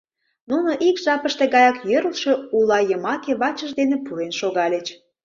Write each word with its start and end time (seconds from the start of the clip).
Нуно 0.49 0.71
ик 0.87 0.95
жапыште 1.03 1.45
гаяк 1.53 1.77
йӧрлшӧ 1.89 2.31
ула 2.55 2.79
йымаке 2.89 3.33
вачышт 3.41 3.75
дене 3.79 3.97
пурен 4.05 4.31
шогальыч. 4.39 4.87